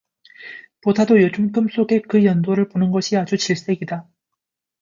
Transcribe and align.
보다도 0.81 1.21
요즘 1.21 1.51
꿈속에 1.51 2.01
그 2.01 2.25
연돌을 2.25 2.69
보는 2.69 2.89
것이 2.89 3.15
아주 3.17 3.37
질색이다. 3.37 4.09